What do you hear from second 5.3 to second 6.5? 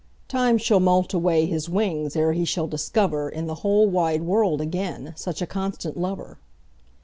a constant lover.